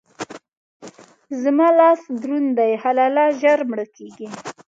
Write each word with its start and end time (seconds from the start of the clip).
زما 1.43 1.67
لاس 1.79 2.01
دروند 2.21 2.49
دی؛ 2.57 2.71
حلاله 2.83 3.25
ژر 3.41 3.59
مړه 3.69 3.85
کېږي. 3.95 4.27